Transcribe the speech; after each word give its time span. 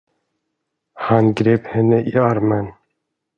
Han 1.09 1.29
grep 1.41 1.67
henne 1.75 2.01
i 2.13 2.15
armen. 2.23 2.73